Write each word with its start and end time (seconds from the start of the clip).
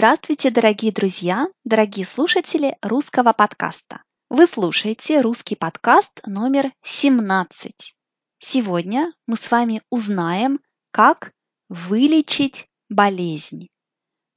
Здравствуйте, 0.00 0.50
дорогие 0.50 0.92
друзья, 0.92 1.46
дорогие 1.62 2.06
слушатели 2.06 2.74
русского 2.80 3.34
подкаста. 3.34 4.02
Вы 4.30 4.46
слушаете 4.46 5.20
русский 5.20 5.56
подкаст 5.56 6.22
номер 6.24 6.72
17. 6.82 7.94
Сегодня 8.38 9.12
мы 9.26 9.36
с 9.36 9.50
вами 9.50 9.82
узнаем, 9.90 10.60
как 10.90 11.32
вылечить 11.68 12.66
болезнь. 12.88 13.68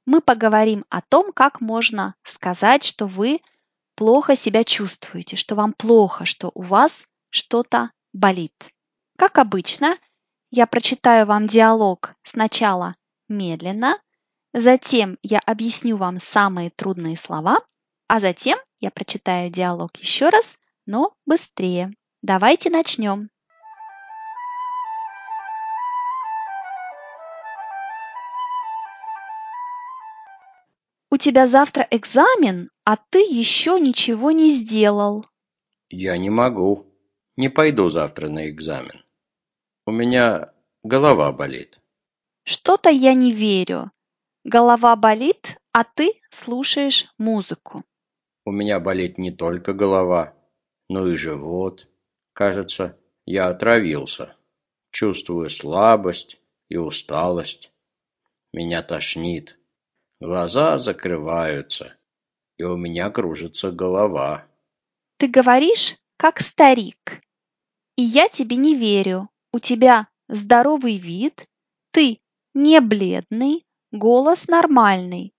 Мы 0.04 0.20
поговорим 0.20 0.84
о 0.90 1.00
том, 1.00 1.32
как 1.32 1.62
можно 1.62 2.14
сказать, 2.24 2.84
что 2.84 3.06
вы 3.06 3.40
плохо 3.94 4.36
себя 4.36 4.64
чувствуете, 4.64 5.36
что 5.36 5.54
вам 5.54 5.72
плохо, 5.72 6.26
что 6.26 6.50
у 6.54 6.60
вас 6.60 7.06
что-то 7.30 7.90
болит. 8.12 8.52
Как 9.16 9.38
обычно, 9.38 9.96
я 10.50 10.66
прочитаю 10.66 11.24
вам 11.24 11.46
диалог 11.46 12.12
сначала 12.22 12.96
медленно, 13.28 13.98
затем 14.54 15.18
я 15.22 15.40
объясню 15.40 15.96
вам 15.96 16.18
самые 16.18 16.70
трудные 16.70 17.16
слова, 17.16 17.60
а 18.06 18.20
затем 18.20 18.58
я 18.80 18.90
прочитаю 18.90 19.50
диалог 19.50 19.96
еще 19.96 20.30
раз, 20.30 20.56
но 20.86 21.14
быстрее. 21.26 21.92
Давайте 22.22 22.70
начнем. 22.70 23.28
У 31.10 31.16
тебя 31.16 31.46
завтра 31.46 31.86
экзамен, 31.90 32.70
а 32.84 32.96
ты 32.96 33.20
еще 33.20 33.78
ничего 33.78 34.30
не 34.30 34.50
сделал. 34.50 35.26
Я 35.88 36.16
не 36.16 36.30
могу. 36.30 36.86
Не 37.36 37.48
пойду 37.48 37.88
завтра 37.88 38.28
на 38.28 38.48
экзамен. 38.48 39.04
У 39.86 39.90
меня 39.90 40.52
голова 40.82 41.32
болит. 41.32 41.80
Что-то 42.44 42.90
я 42.90 43.14
не 43.14 43.32
верю. 43.32 43.90
Голова 44.44 44.94
болит, 44.94 45.58
а 45.72 45.84
ты 45.84 46.20
слушаешь 46.30 47.06
музыку. 47.16 47.82
У 48.44 48.52
меня 48.52 48.78
болит 48.78 49.16
не 49.16 49.30
только 49.30 49.72
голова, 49.72 50.34
но 50.90 51.08
и 51.08 51.16
живот. 51.16 51.88
Кажется, 52.34 52.98
я 53.24 53.48
отравился. 53.48 54.36
Чувствую 54.90 55.48
слабость 55.48 56.38
и 56.68 56.76
усталость. 56.76 57.72
Меня 58.52 58.82
тошнит. 58.82 59.58
Глаза 60.20 60.76
закрываются, 60.76 61.96
и 62.58 62.64
у 62.64 62.76
меня 62.76 63.10
кружится 63.10 63.72
голова. 63.72 64.46
Ты 65.16 65.28
говоришь, 65.28 65.96
как 66.18 66.40
старик. 66.40 67.22
И 67.96 68.02
я 68.02 68.28
тебе 68.28 68.56
не 68.56 68.76
верю. 68.76 69.30
У 69.52 69.58
тебя 69.58 70.08
здоровый 70.28 70.98
вид, 70.98 71.48
ты 71.92 72.20
не 72.52 72.80
бледный, 72.80 73.63
голос 73.94 74.48
нормальный. 74.48 75.32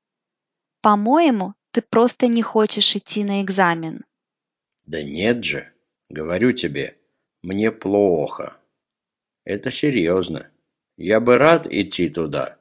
По-моему, 0.82 1.56
ты 1.72 1.82
просто 1.82 2.28
не 2.28 2.42
хочешь 2.42 2.96
идти 2.96 3.24
на 3.24 3.42
экзамен. 3.42 4.06
Да 4.86 5.04
нет 5.04 5.44
же, 5.44 5.72
говорю 6.10 6.54
тебе, 6.54 6.98
мне 7.42 7.72
плохо. 7.72 8.58
Это 9.44 9.72
серьезно. 9.72 10.50
Я 10.96 11.20
бы 11.20 11.38
рад 11.38 11.68
идти 11.68 12.10
туда, 12.10 12.58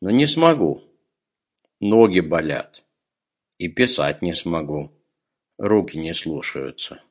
но 0.00 0.10
не 0.10 0.26
смогу. 0.26 0.82
Ноги 1.78 2.20
болят. 2.20 2.82
И 3.58 3.68
писать 3.68 4.22
не 4.22 4.32
смогу. 4.32 4.90
Руки 5.58 5.98
не 5.98 6.14
слушаются. 6.14 7.02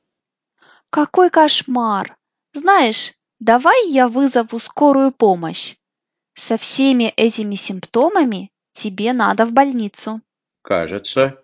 Какой 0.90 1.30
кошмар! 1.30 2.18
Знаешь, 2.54 3.14
давай 3.40 3.90
я 3.90 4.08
вызову 4.08 4.60
скорую 4.60 5.12
помощь. 5.12 5.76
Со 6.36 6.58
всеми 6.58 7.14
этими 7.16 7.56
симптомами 7.56 8.52
тебе 8.74 9.14
надо 9.14 9.46
в 9.46 9.54
больницу. 9.54 10.22
Кажется, 10.62 11.40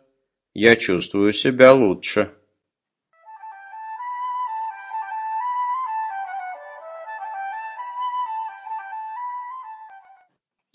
я 0.53 0.75
чувствую 0.75 1.33
себя 1.33 1.73
лучше. 1.73 2.33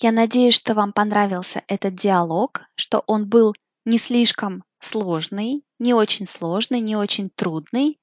Я 0.00 0.12
надеюсь, 0.12 0.54
что 0.54 0.74
вам 0.74 0.92
понравился 0.92 1.62
этот 1.66 1.94
диалог, 1.94 2.62
что 2.74 3.02
он 3.06 3.28
был 3.28 3.54
не 3.84 3.98
слишком 3.98 4.64
сложный, 4.80 5.64
не 5.78 5.94
очень 5.94 6.26
сложный, 6.26 6.80
не 6.80 6.94
очень 6.94 7.30
трудный, 7.30 7.98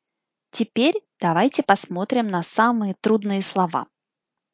Теперь 0.51 0.95
давайте 1.17 1.63
посмотрим 1.63 2.27
на 2.27 2.43
самые 2.43 2.93
трудные 2.99 3.41
слова. 3.41 3.87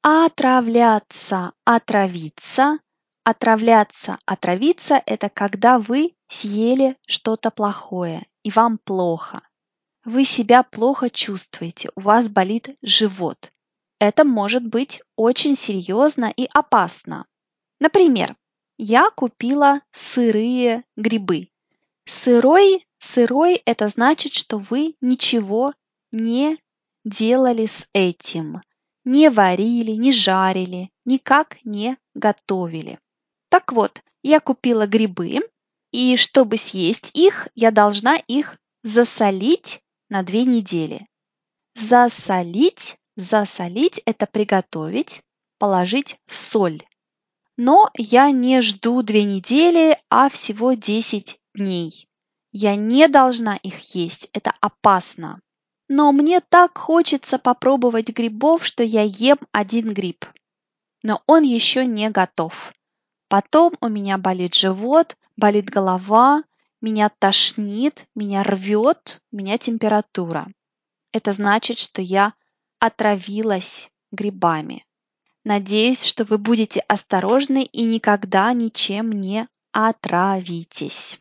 Отравляться, 0.10 1.52
отравиться. 1.66 2.80
Отравляться, 3.26 4.18
отравиться– 4.26 5.04
это 5.06 5.28
когда 5.28 5.80
вы 5.80 6.16
съели 6.30 6.96
что-то 7.06 7.52
плохое 7.52 8.26
и 8.42 8.50
вам 8.50 8.78
плохо. 8.78 9.42
Вы 10.06 10.24
себя 10.24 10.64
плохо 10.64 11.10
чувствуете, 11.10 11.90
у 11.98 12.00
вас 12.00 12.30
болит 12.30 12.78
живот. 12.82 13.52
Это 14.00 14.24
может 14.24 14.66
быть 14.66 15.02
очень 15.18 15.58
серьезно 15.58 16.32
и 16.34 16.48
опасно. 16.54 17.26
Например, 17.82 18.38
я 18.78 19.10
купила 19.10 19.82
сырые 19.92 20.86
грибы. 20.96 21.50
Сырой, 22.06 22.88
сырой– 23.00 23.62
это 23.66 23.90
значит, 23.90 24.32
что 24.32 24.58
вы 24.58 24.96
ничего 25.02 25.74
не 26.14 26.58
делали 27.04 27.66
с 27.66 27.90
этим, 27.92 28.62
не 29.08 29.30
варили, 29.30 29.92
не 29.92 30.12
жарили, 30.12 30.92
никак 31.06 31.58
не 31.64 31.98
готовили. 32.14 33.00
Так 33.50 33.72
вот, 33.72 34.04
я 34.22 34.42
купила 34.42 34.86
грибы, 34.86 35.40
и 35.92 36.18
чтобы 36.18 36.58
съесть 36.58 37.12
их, 37.18 37.48
я 37.56 37.72
должна 37.72 38.18
их 38.18 38.58
засолить 38.84 39.82
на 40.10 40.24
две 40.24 40.44
недели. 40.44 41.08
Засолить, 41.74 42.98
засолить– 43.16 44.02
это 44.06 44.26
приготовить, 44.26 45.22
положить 45.58 46.20
в 46.26 46.36
соль. 46.36 46.84
Но 47.56 47.90
я 47.96 48.30
не 48.32 48.62
жду 48.62 49.04
две 49.04 49.24
недели, 49.24 49.98
а 50.10 50.28
всего 50.30 50.74
10 50.74 51.40
дней. 51.56 52.10
Я 52.52 52.76
не 52.76 53.08
должна 53.08 53.56
их 53.56 53.80
есть, 53.96 54.30
это 54.34 54.54
опасно. 54.60 55.40
Но 55.88 56.12
мне 56.12 56.42
так 56.42 56.78
хочется 56.78 57.38
попробовать 57.40 58.10
грибов, 58.10 58.66
что 58.66 58.84
я 58.84 59.04
ем 59.04 59.38
один 59.52 59.94
гриб. 59.94 60.26
Но 61.04 61.22
он 61.28 61.44
еще 61.44 61.86
не 61.86 62.10
готов. 62.10 62.74
Потом 63.30 63.74
у 63.82 63.88
меня 63.88 64.18
болит 64.18 64.54
живот, 64.56 65.16
болит 65.38 65.70
голова, 65.70 66.44
меня 66.82 67.10
тошнит, 67.10 68.06
меня 68.16 68.44
рвет, 68.44 69.22
у 69.32 69.38
меня 69.38 69.58
температура. 69.58 70.48
Это 71.12 71.34
значит, 71.34 71.80
что 71.80 72.02
я 72.02 72.34
отравилась 72.80 73.90
грибами. 74.12 74.86
Надеюсь, 75.44 76.04
что 76.04 76.26
вы 76.26 76.38
будете 76.38 76.82
осторожны 76.82 77.64
и 77.64 77.86
никогда 77.86 78.52
ничем 78.54 79.12
не 79.12 79.48
отравитесь. 79.72 81.20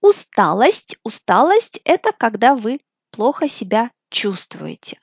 Усталость. 0.00 0.98
Усталость– 1.04 1.80
это 1.84 2.12
когда 2.12 2.56
вы 2.56 2.80
плохо 3.14 3.48
себя 3.48 3.92
чувствуете. 4.10 4.98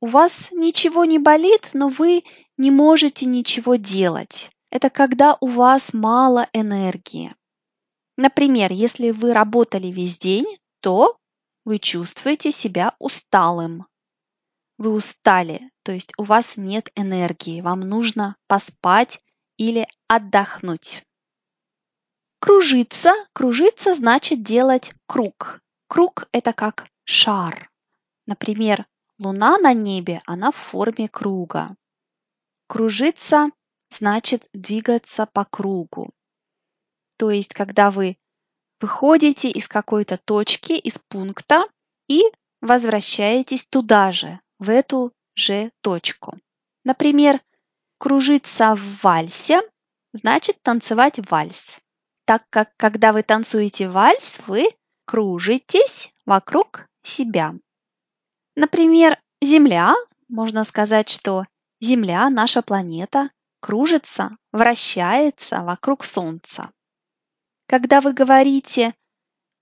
У 0.00 0.06
вас 0.06 0.48
ничего 0.50 1.04
не 1.04 1.20
болит, 1.20 1.70
но 1.72 1.88
вы 1.88 2.24
не 2.56 2.72
можете 2.72 3.26
ничего 3.26 3.76
делать. 3.76 4.50
Это 4.70 4.90
когда 4.90 5.36
у 5.40 5.46
вас 5.46 5.92
мало 5.92 6.48
энергии. 6.52 7.32
Например, 8.16 8.72
если 8.72 9.10
вы 9.12 9.32
работали 9.32 9.86
весь 9.86 10.18
день, 10.18 10.46
то 10.80 11.16
вы 11.64 11.78
чувствуете 11.78 12.50
себя 12.50 12.96
усталым. 12.98 13.86
Вы 14.76 14.90
устали, 14.90 15.70
то 15.84 15.92
есть 15.92 16.12
у 16.18 16.24
вас 16.24 16.56
нет 16.56 16.90
энергии, 16.96 17.60
вам 17.60 17.80
нужно 17.80 18.34
поспать 18.48 19.20
или 19.56 19.86
отдохнуть. 20.08 21.04
Кружиться. 22.40 23.12
Кружиться 23.32 23.94
значит 23.94 24.42
делать 24.42 24.90
круг. 25.06 25.60
Круг– 25.86 26.28
это 26.32 26.52
как 26.52 26.88
шар. 27.04 27.70
Например, 28.26 28.86
луна 29.18 29.58
на 29.58 29.72
небе, 29.72 30.20
она 30.26 30.50
в 30.50 30.56
форме 30.56 31.08
круга. 31.08 31.76
Кружиться 32.66 33.50
значит 33.90 34.48
двигаться 34.52 35.26
по 35.26 35.44
кругу. 35.44 36.10
То 37.16 37.30
есть, 37.30 37.54
когда 37.54 37.90
вы 37.90 38.16
выходите 38.80 39.50
из 39.50 39.68
какой-то 39.68 40.16
точки, 40.16 40.72
из 40.72 40.98
пункта 41.08 41.64
и 42.08 42.22
возвращаетесь 42.60 43.66
туда 43.66 44.10
же, 44.10 44.40
в 44.58 44.70
эту 44.70 45.12
же 45.34 45.70
точку. 45.80 46.38
Например, 46.84 47.40
кружиться 47.98 48.74
в 48.74 49.02
вальсе 49.02 49.60
значит 50.12 50.60
танцевать 50.62 51.18
вальс. 51.30 51.78
Так 52.24 52.44
как 52.50 52.74
когда 52.76 53.12
вы 53.12 53.22
танцуете 53.22 53.88
вальс, 53.88 54.38
вы 54.46 54.68
кружитесь 55.04 56.12
вокруг 56.24 56.88
себя. 57.04 57.54
Например, 58.56 59.20
Земля, 59.40 59.94
можно 60.28 60.64
сказать, 60.64 61.08
что 61.08 61.44
Земля, 61.80 62.28
наша 62.30 62.62
планета, 62.62 63.30
кружится, 63.60 64.36
вращается 64.52 65.62
вокруг 65.62 66.04
Солнца. 66.04 66.70
Когда 67.66 68.00
вы 68.00 68.12
говорите 68.12 68.94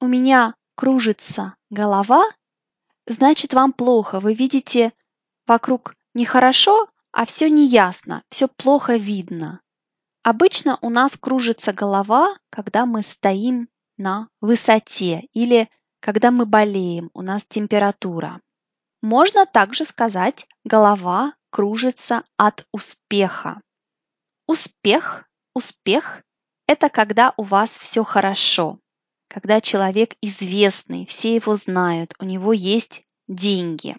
«у 0.01 0.07
меня 0.07 0.55
кружится 0.75 1.57
голова», 1.71 2.25
значит 3.07 3.55
вам 3.55 3.73
плохо. 3.73 4.21
Вы 4.21 4.35
видите 4.35 4.93
вокруг 5.47 5.95
нехорошо, 6.15 6.89
а 7.13 7.25
все 7.27 7.49
неясно, 7.51 8.23
все 8.31 8.49
плохо 8.49 8.97
видно. 8.97 9.61
Обычно 10.23 10.79
у 10.83 10.91
нас 10.91 11.13
кружится 11.19 11.73
голова, 11.73 12.37
когда 12.51 12.87
мы 12.87 13.03
стоим 13.03 13.69
на 13.97 14.29
высоте 14.41 15.29
или 15.33 15.69
когда 16.03 16.33
мы 16.33 16.47
болеем, 16.47 17.11
у 17.15 17.23
нас 17.23 17.45
температура. 17.45 18.41
Можно 19.03 19.47
также 19.47 19.85
сказать 19.85 20.47
голова 20.65 21.35
кружится 21.51 22.25
от 22.37 22.67
успеха. 22.73 23.61
Успех, 24.49 25.29
успех– 25.55 26.23
это 26.67 26.89
когда 26.89 27.33
у 27.37 27.45
вас 27.45 27.71
все 27.71 28.03
хорошо, 28.03 28.81
когда 29.29 29.61
человек 29.61 30.17
известный, 30.21 31.07
все 31.07 31.37
его 31.37 31.55
знают, 31.55 32.15
у 32.19 32.25
него 32.25 32.53
есть 32.53 33.05
деньги. 33.29 33.97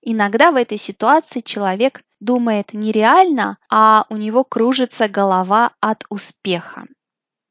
Иногда 0.00 0.50
в 0.50 0.56
этой 0.56 0.78
ситуации 0.78 1.40
человек 1.40 2.02
думает 2.18 2.72
нереально, 2.72 3.58
а 3.70 4.06
у 4.08 4.16
него 4.16 4.42
кружится 4.42 5.08
голова 5.08 5.72
от 5.80 6.04
успеха. 6.08 6.84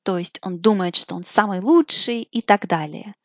То 0.03 0.17
есть 0.17 0.39
он 0.41 0.59
думает, 0.59 0.97
что 0.97 1.15
он 1.15 1.23
самый 1.23 1.61
лучший 1.61 2.23
и 2.23 2.41
так 2.41 2.67
далее. 2.67 3.15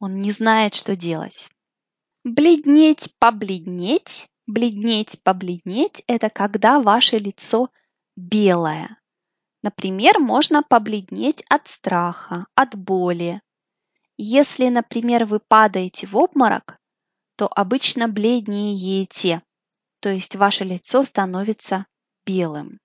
Он 0.00 0.18
не 0.18 0.30
знает, 0.30 0.74
что 0.74 0.96
делать. 0.96 1.48
Бледнеть, 2.24 3.14
побледнеть, 3.18 4.28
бледнеть, 4.46 5.20
побледнеть– 5.22 6.02
это 6.06 6.30
когда 6.30 6.80
ваше 6.80 7.18
лицо 7.18 7.70
белое. 8.16 8.98
Например, 9.62 10.18
можно 10.20 10.62
побледнеть 10.62 11.42
от 11.48 11.66
страха, 11.68 12.46
от 12.54 12.76
боли. 12.76 13.40
Если, 14.16 14.68
например, 14.68 15.24
вы 15.24 15.40
падаете 15.40 16.06
в 16.06 16.16
обморок, 16.16 16.76
то 17.36 17.48
обычно 17.48 18.08
бледнеете, 18.08 19.42
то 20.00 20.08
есть 20.08 20.36
ваше 20.36 20.64
лицо 20.64 21.04
становится 21.04 21.86
белым. 22.26 22.80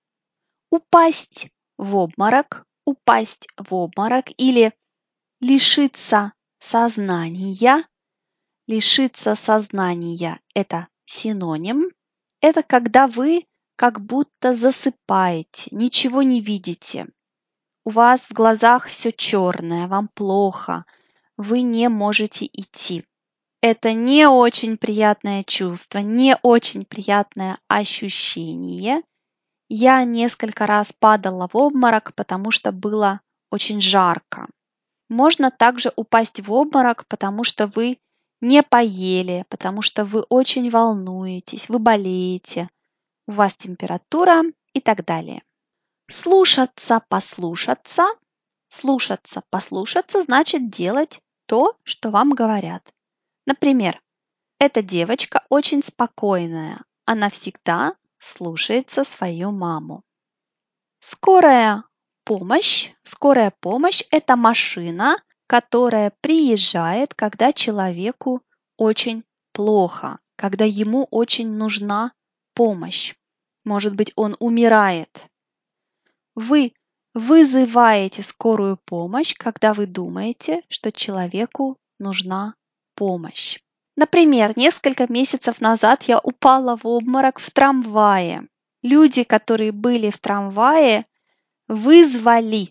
Упасть 0.70 1.48
в 1.76 1.96
обморок, 1.96 2.64
упасть 2.84 3.46
в 3.56 3.74
обморок 3.74 4.26
или 4.36 4.72
лишиться 5.40 6.32
сознания. 6.64 7.84
Лишиться 8.66 9.36
сознания– 9.36 10.40
это 10.54 10.88
синоним. 11.04 11.90
Это 12.40 12.62
когда 12.62 13.06
вы 13.06 13.46
как 13.76 14.00
будто 14.00 14.56
засыпаете, 14.56 15.68
ничего 15.72 16.22
не 16.22 16.40
видите. 16.40 17.06
У 17.84 17.90
вас 17.90 18.22
в 18.22 18.32
глазах 18.32 18.86
все 18.86 19.12
черное, 19.12 19.88
вам 19.88 20.08
плохо, 20.08 20.86
вы 21.36 21.62
не 21.62 21.88
можете 21.90 22.46
идти. 22.46 23.04
Это 23.60 23.92
не 23.92 24.26
очень 24.26 24.78
приятное 24.78 25.44
чувство, 25.44 25.98
не 25.98 26.36
очень 26.42 26.86
приятное 26.86 27.58
ощущение. 27.68 29.02
Я 29.68 30.04
несколько 30.04 30.66
раз 30.66 30.92
падала 30.98 31.48
в 31.52 31.56
обморок, 31.56 32.14
потому 32.14 32.50
что 32.50 32.72
было 32.72 33.20
очень 33.50 33.80
жарко. 33.80 34.48
Можно 35.08 35.50
также 35.50 35.92
упасть 35.96 36.40
в 36.40 36.52
обморок, 36.52 37.06
потому 37.06 37.44
что 37.44 37.66
вы 37.66 37.98
не 38.40 38.62
поели, 38.62 39.44
потому 39.48 39.82
что 39.82 40.04
вы 40.04 40.22
очень 40.22 40.70
волнуетесь, 40.70 41.68
вы 41.68 41.78
болеете, 41.78 42.68
у 43.26 43.32
вас 43.32 43.54
температура 43.54 44.42
и 44.72 44.80
так 44.80 45.04
далее. 45.04 45.42
Слушаться, 46.10 47.02
послушаться. 47.08 48.06
Слушаться, 48.68 49.42
послушаться 49.50 50.22
значит 50.22 50.68
делать 50.68 51.20
то, 51.46 51.76
что 51.84 52.10
вам 52.10 52.30
говорят. 52.30 52.92
Например, 53.46 54.02
эта 54.58 54.82
девочка 54.82 55.44
очень 55.48 55.82
спокойная, 55.82 56.82
она 57.04 57.30
всегда 57.30 57.94
слушается 58.18 59.04
свою 59.04 59.52
маму. 59.52 60.02
Скорая 61.00 61.84
помощь. 62.24 62.90
Скорая 63.02 63.52
помощь– 63.60 64.02
это 64.10 64.36
машина, 64.36 65.16
которая 65.46 66.12
приезжает, 66.20 67.14
когда 67.14 67.52
человеку 67.52 68.42
очень 68.76 69.24
плохо, 69.52 70.18
когда 70.36 70.64
ему 70.64 71.06
очень 71.10 71.50
нужна 71.50 72.12
помощь. 72.54 73.14
Может 73.64 73.94
быть, 73.94 74.12
он 74.16 74.36
умирает. 74.40 75.26
Вы 76.34 76.74
вызываете 77.14 78.22
скорую 78.22 78.78
помощь, 78.84 79.34
когда 79.36 79.72
вы 79.72 79.86
думаете, 79.86 80.62
что 80.68 80.90
человеку 80.90 81.78
нужна 81.98 82.54
помощь. 82.94 83.60
Например, 83.96 84.52
несколько 84.56 85.10
месяцев 85.10 85.60
назад 85.60 86.02
я 86.04 86.18
упала 86.18 86.76
в 86.76 86.84
обморок 86.84 87.38
в 87.38 87.50
трамвае. 87.52 88.48
Люди, 88.82 89.22
которые 89.22 89.70
были 89.70 90.10
в 90.10 90.18
трамвае, 90.18 91.06
вызвали, 91.68 92.70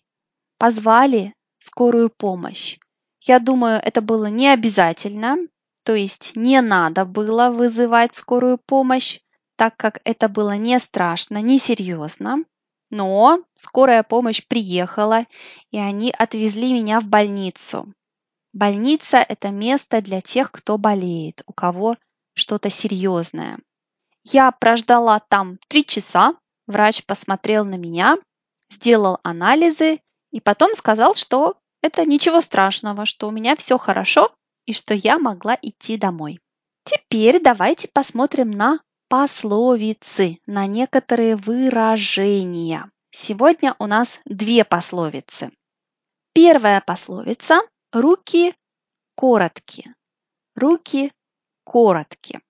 позвали 0.58 1.34
скорую 1.58 2.10
помощь. 2.10 2.78
Я 3.22 3.40
думаю, 3.40 3.80
это 3.84 4.02
было 4.02 4.26
не 4.26 4.50
обязательно, 4.50 5.38
то 5.84 5.96
есть 5.96 6.36
не 6.36 6.62
надо 6.62 7.06
было 7.06 7.50
вызывать 7.50 8.16
скорую 8.16 8.58
помощь, 8.58 9.20
так 9.56 9.78
как 9.78 10.02
это 10.04 10.30
было 10.30 10.58
не 10.58 10.80
страшно, 10.80 11.42
не 11.42 11.60
серьезно. 11.60 12.44
Но 12.90 13.40
скорая 13.56 14.04
помощь 14.04 14.46
приехала, 14.46 15.26
и 15.72 15.78
они 15.78 16.14
отвезли 16.18 16.74
меня 16.74 17.00
в 17.00 17.06
больницу. 17.06 17.92
Больница– 18.54 19.18
это 19.28 19.50
место 19.50 20.02
для 20.02 20.22
тех, 20.22 20.52
кто 20.52 20.78
болеет, 20.78 21.42
у 21.48 21.54
кого 21.54 21.98
что-то 22.36 22.70
серьезное. 22.70 23.58
Я 24.24 24.52
прождала 24.52 25.20
там 25.20 25.58
три 25.68 25.86
часа, 25.86 26.36
врач 26.68 27.04
посмотрел 27.06 27.66
на 27.66 27.76
меня, 27.76 28.18
сделал 28.74 29.20
анализы 29.24 30.02
и 30.32 30.42
потом 30.42 30.76
сказал, 30.76 31.16
что 31.16 31.58
это 31.82 32.06
ничего 32.06 32.42
страшного, 32.42 33.06
что 33.06 33.28
у 33.28 33.32
меня 33.32 33.56
все 33.56 33.78
хорошо 33.78 34.34
и 34.66 34.74
что 34.74 34.94
я 34.94 35.20
могла 35.20 35.58
идти 35.62 35.98
домой. 35.98 36.40
Теперь 36.86 37.42
давайте 37.42 37.88
посмотрим 37.88 38.52
на 38.52 38.80
пословицы, 39.08 40.40
на 40.46 40.66
некоторые 40.66 41.36
выражения. 41.36 42.90
Сегодня 43.12 43.76
у 43.80 43.86
нас 43.86 44.20
две 44.26 44.66
пословицы. 44.66 45.52
Первая 46.34 46.82
пословица– 46.82 47.62
руки 47.94 48.56
короткие. 49.16 49.94
Руки 50.56 51.12
короткие. 51.64 52.42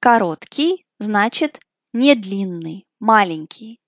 Короткий 0.00 0.84
значит 0.98 1.60
не 1.92 2.14
длинный, 2.14 2.86
маленький. 2.98 3.80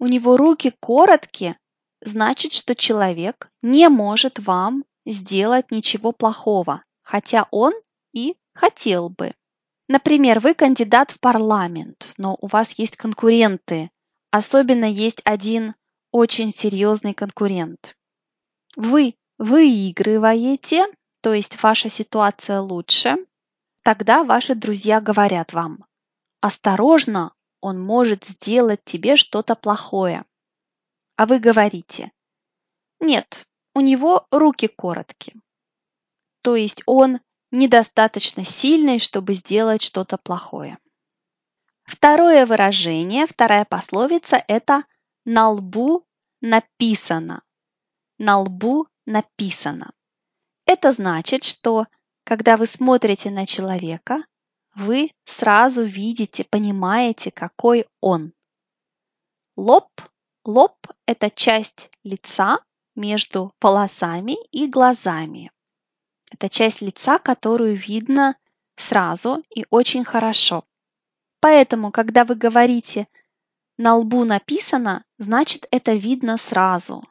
У 0.00 0.06
него 0.06 0.38
руки 0.38 0.72
короткие, 0.80 1.58
значит, 2.00 2.54
что 2.54 2.74
человек 2.74 3.50
не 3.60 3.90
может 3.90 4.38
вам 4.38 4.84
сделать 5.04 5.70
ничего 5.70 6.12
плохого, 6.12 6.82
хотя 7.02 7.46
он 7.50 7.74
и 8.14 8.36
хотел 8.54 9.10
бы. 9.10 9.34
Например, 9.88 10.40
вы 10.40 10.54
кандидат 10.54 11.10
в 11.10 11.20
парламент, 11.20 12.14
но 12.16 12.38
у 12.40 12.46
вас 12.46 12.72
есть 12.78 12.96
конкуренты. 12.96 13.90
Особенно 14.30 14.86
есть 14.86 15.20
один 15.24 15.74
очень 16.12 16.50
серьезный 16.50 17.12
конкурент. 17.12 17.94
Вы 18.76 19.16
выигрываете, 19.36 20.86
то 21.20 21.34
есть 21.34 21.62
ваша 21.62 21.90
ситуация 21.90 22.60
лучше, 22.60 23.16
тогда 23.82 24.24
ваши 24.24 24.54
друзья 24.54 25.02
говорят 25.02 25.52
вам, 25.52 25.84
осторожно, 26.40 27.34
он 27.60 27.80
может 27.80 28.24
сделать 28.24 28.84
тебе 28.84 29.16
что-то 29.16 29.54
плохое. 29.54 30.24
А 31.16 31.26
вы 31.26 31.38
говорите, 31.38 32.12
нет, 32.98 33.46
у 33.74 33.80
него 33.80 34.26
руки 34.30 34.68
короткие. 34.68 35.36
То 36.42 36.56
есть 36.56 36.82
он 36.86 37.20
недостаточно 37.50 38.44
сильной, 38.44 38.98
чтобы 38.98 39.34
сделать 39.34 39.82
что-то 39.82 40.16
плохое. 40.16 40.78
Второе 41.84 42.46
выражение, 42.46 43.26
вторая 43.26 43.64
пословица– 43.64 44.42
это 44.48 44.84
«на 45.24 45.50
лбу 45.50 46.06
написано». 46.40 47.42
На 48.18 48.38
лбу 48.38 48.86
написано. 49.06 49.92
Это 50.66 50.92
значит, 50.92 51.42
что 51.42 51.86
когда 52.24 52.56
вы 52.56 52.66
смотрите 52.66 53.30
на 53.30 53.44
человека, 53.46 54.24
вы 54.74 55.10
сразу 55.24 55.82
видите, 55.84 56.44
понимаете, 56.44 57.30
какой 57.30 57.86
он. 58.00 58.32
Лоб. 59.56 59.88
Лоб– 60.44 60.76
это 61.06 61.30
часть 61.30 61.90
лица 62.02 62.60
между 62.94 63.52
полосами 63.58 64.36
и 64.50 64.68
глазами. 64.68 65.50
Это 66.30 66.48
часть 66.48 66.80
лица, 66.80 67.18
которую 67.18 67.76
видно 67.76 68.36
сразу 68.76 69.42
и 69.54 69.66
очень 69.70 70.04
хорошо. 70.04 70.64
Поэтому, 71.40 71.90
когда 71.90 72.24
вы 72.24 72.34
говорите 72.36 73.08
«на 73.76 73.96
лбу 73.96 74.24
написано», 74.24 75.04
значит 75.18 75.66
это 75.70 75.92
видно 75.92 76.36
сразу. 76.36 77.02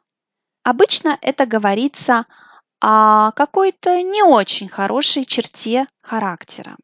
Обычно 0.62 1.18
это 1.20 1.46
говорится 1.46 2.26
о 2.80 3.32
какой-то 3.32 4.02
не 4.02 4.22
очень 4.22 4.68
хорошей 4.68 5.24
черте 5.24 5.86
характера. 6.00 6.76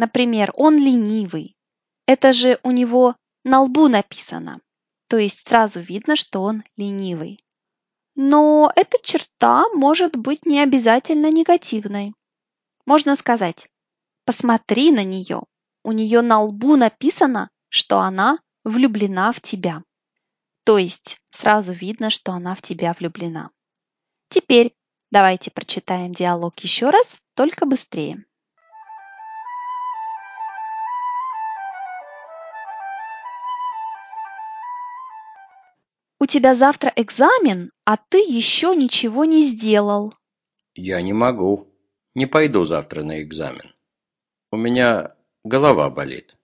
Например, 0.00 0.50
он 0.56 0.78
ленивый. 0.78 1.58
Это 2.06 2.32
же 2.32 2.58
у 2.62 2.70
него 2.70 3.16
на 3.44 3.60
лбу 3.60 3.86
написано. 3.86 4.58
То 5.08 5.18
есть 5.18 5.46
сразу 5.46 5.80
видно, 5.80 6.16
что 6.16 6.40
он 6.40 6.64
ленивый. 6.78 7.44
Но 8.14 8.72
эта 8.74 8.96
черта 9.02 9.68
может 9.74 10.16
быть 10.16 10.46
не 10.46 10.60
обязательно 10.60 11.30
негативной. 11.30 12.14
Можно 12.86 13.14
сказать, 13.14 13.68
посмотри 14.24 14.90
на 14.90 15.04
нее. 15.04 15.42
У 15.84 15.92
нее 15.92 16.22
на 16.22 16.44
лбу 16.44 16.76
написано, 16.76 17.50
что 17.68 18.00
она 18.00 18.38
влюблена 18.64 19.32
в 19.32 19.42
тебя. 19.42 19.84
То 20.64 20.78
есть 20.78 21.20
сразу 21.30 21.74
видно, 21.74 22.08
что 22.08 22.32
она 22.32 22.54
в 22.54 22.62
тебя 22.62 22.96
влюблена. 22.98 23.50
Теперь 24.30 24.74
давайте 25.10 25.50
прочитаем 25.50 26.14
диалог 26.14 26.58
еще 26.60 26.88
раз, 26.88 27.18
только 27.34 27.66
быстрее. 27.66 28.24
У 36.22 36.26
тебя 36.26 36.54
завтра 36.54 36.92
экзамен, 36.96 37.70
а 37.86 37.96
ты 37.96 38.18
еще 38.18 38.76
ничего 38.76 39.24
не 39.24 39.40
сделал. 39.40 40.12
Я 40.74 41.00
не 41.00 41.14
могу. 41.14 41.66
Не 42.14 42.26
пойду 42.26 42.64
завтра 42.64 43.02
на 43.02 43.22
экзамен. 43.22 43.74
У 44.52 44.58
меня 44.58 45.16
голова 45.44 45.88
болит. 45.88 46.36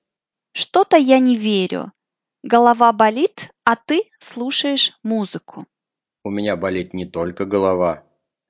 Что-то 0.53 0.97
я 0.97 1.19
не 1.19 1.37
верю. 1.37 1.93
Голова 2.43 2.91
болит, 2.95 3.51
а 3.65 3.77
ты 3.77 4.05
слушаешь 4.19 4.99
музыку. 5.03 5.67
У 6.25 6.31
меня 6.31 6.57
болит 6.57 6.95
не 6.95 7.05
только 7.05 7.45
голова, 7.45 8.03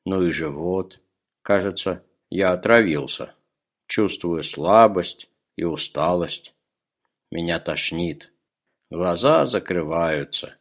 но 0.04 0.22
и 0.22 0.30
живот. 0.30 1.00
Кажется, 1.42 2.04
я 2.30 2.52
отравился. 2.52 3.34
Чувствую 3.88 4.44
слабость 4.44 5.28
и 5.56 5.64
усталость. 5.64 6.54
Меня 7.32 7.58
тошнит. 7.58 8.32
Глаза 8.90 9.44
закрываются 9.44 10.56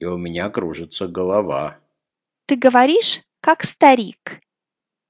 и 0.00 0.06
у 0.06 0.16
меня 0.16 0.48
кружится 0.50 1.06
голова. 1.06 1.78
Ты 2.46 2.56
говоришь, 2.56 3.20
как 3.40 3.62
старик. 3.62 4.40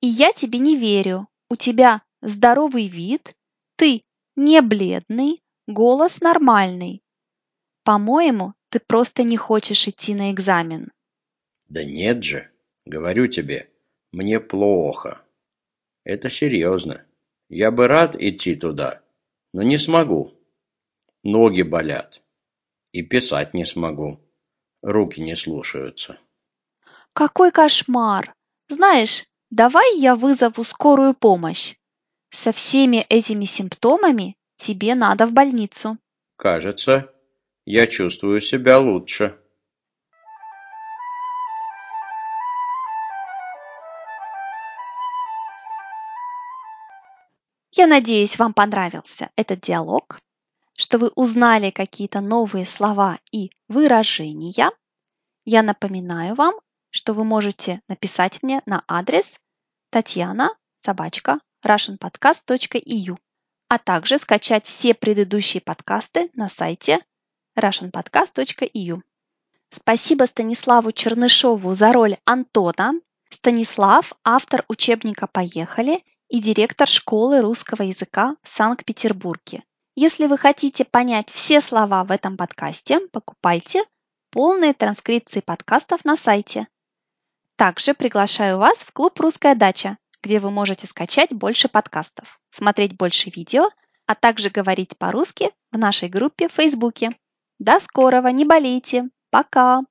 И 0.01 0.07
я 0.07 0.33
тебе 0.33 0.59
не 0.59 0.77
верю. 0.77 1.29
У 1.49 1.57
тебя 1.57 2.03
здоровый 2.21 2.89
вид, 2.89 3.35
ты 3.77 4.03
не 4.37 4.61
бледный, 4.61 5.43
голос 5.67 6.21
нормальный. 6.21 7.03
По-моему, 7.85 8.55
ты 8.69 8.81
просто 8.81 9.23
не 9.23 9.37
хочешь 9.37 9.89
идти 9.89 10.15
на 10.15 10.33
экзамен. 10.33 10.91
Да 11.69 11.85
нет 11.85 12.23
же, 12.23 12.51
говорю 12.85 13.29
тебе, 13.29 13.71
мне 14.13 14.39
плохо. 14.41 15.23
Это 16.05 16.31
серьезно. 16.31 17.05
Я 17.49 17.71
бы 17.71 17.89
рад 17.89 18.17
идти 18.17 18.55
туда, 18.55 19.03
но 19.53 19.63
не 19.63 19.79
смогу. 19.79 20.35
Ноги 21.23 21.63
болят. 21.63 22.23
И 22.93 23.03
писать 23.03 23.55
не 23.55 23.65
смогу. 23.65 24.21
Руки 24.83 25.21
не 25.21 25.35
слушаются. 25.37 26.19
Какой 27.13 27.51
кошмар! 27.51 28.35
Знаешь, 28.69 29.25
давай 29.51 29.99
я 29.99 30.17
вызову 30.17 30.65
скорую 30.65 31.15
помощь. 31.15 31.75
Со 32.31 32.53
всеми 32.53 33.05
этими 33.09 33.45
симптомами 33.45 34.37
тебе 34.57 34.95
надо 34.95 35.27
в 35.27 35.33
больницу. 35.33 35.99
Кажется, 36.37 37.13
я 37.67 37.87
чувствую 37.87 38.41
себя 38.41 38.79
лучше. 38.79 39.37
Я 47.73 47.87
надеюсь, 47.87 48.39
вам 48.39 48.53
понравился 48.53 49.31
этот 49.37 49.61
диалог 49.61 50.21
что 50.81 50.97
вы 50.97 51.09
узнали 51.15 51.71
какие-то 51.71 52.23
новые 52.23 52.65
слова 52.65 53.19
и 53.31 53.51
выражения. 53.69 54.71
Я 55.45 55.63
напоминаю 55.63 56.35
вам, 56.35 56.55
что 56.89 57.13
вы 57.13 57.25
можете 57.25 57.83
написать 57.87 58.43
мне 58.43 58.63
на 58.65 58.83
адрес 58.89 59.39
татьяна 59.91 60.49
собачка 60.81 61.41
russianpodcast.eu, 61.63 63.19
а 63.69 63.79
также 63.79 64.19
скачать 64.19 64.65
все 64.65 64.95
предыдущие 64.95 65.61
подкасты 65.61 66.31
на 66.33 66.49
сайте 66.49 67.01
russianpodcast.eu. 67.59 69.03
Спасибо 69.69 70.25
Станиславу 70.25 70.93
Чернышову 70.93 71.75
за 71.75 71.93
роль 71.93 72.17
Антона. 72.25 72.95
Станислав– 73.29 74.15
автор 74.25 74.65
учебника 74.69 75.27
«Поехали» 75.27 76.03
и 76.29 76.41
директор 76.41 76.89
школы 76.89 77.43
русского 77.43 77.83
языка 77.83 78.37
в 78.43 78.49
Санкт-Петербурге. 78.49 79.63
Если 80.03 80.25
вы 80.29 80.39
хотите 80.39 80.87
понять 80.87 81.29
все 81.29 81.61
слова 81.61 82.05
в 82.05 82.11
этом 82.11 82.39
подкасте, 82.39 83.01
покупайте 83.13 83.85
полные 84.31 84.73
транскрипции 84.73 85.41
подкастов 85.41 86.07
на 86.07 86.17
сайте. 86.17 86.69
Также 87.57 87.93
приглашаю 87.93 88.57
вас 88.57 88.79
в 88.79 88.93
клуб 88.93 89.21
«Русская 89.21 89.55
дача», 89.55 89.99
где 90.23 90.41
вы 90.41 90.51
можете 90.51 90.87
скачать 90.87 91.35
больше 91.35 91.69
подкастов, 91.69 92.41
смотреть 92.49 92.97
больше 92.97 93.29
видео, 93.29 93.69
а 94.07 94.15
также 94.15 94.49
говорить 94.49 94.97
по-русски 94.97 95.51
в 95.71 95.77
нашей 95.77 96.09
группе 96.09 96.49
в 96.49 96.53
Фейсбуке. 96.53 97.11
До 97.59 97.79
скорого, 97.79 98.33
не 98.33 98.47
болейте! 98.47 99.11
Пока! 99.29 99.83